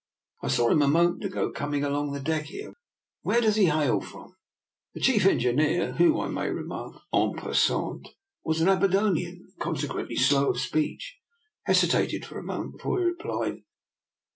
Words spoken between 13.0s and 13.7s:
replied.